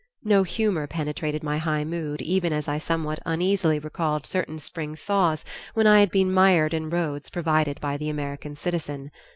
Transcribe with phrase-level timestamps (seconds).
[0.23, 5.45] No humor penetrated my high mood even as I somewhat uneasily recalled certain spring thaws
[5.75, 9.11] when I had been mired in roads provided by the American citizen.